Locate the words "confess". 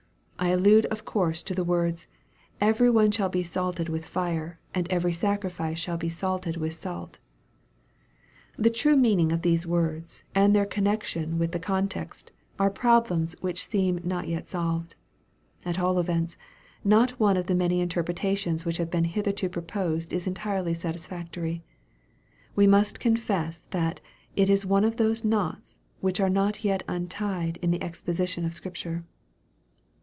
22.99-23.61